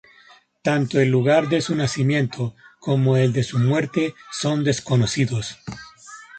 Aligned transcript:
Tanto 0.63 0.99
el 0.99 1.09
lugar 1.09 1.47
de 1.47 1.61
su 1.61 1.75
nacimiento 1.75 2.55
como 2.79 3.17
el 3.17 3.33
de 3.33 3.43
su 3.43 3.59
muerte 3.59 4.15
son 4.31 4.63
desconocidos. 4.63 5.59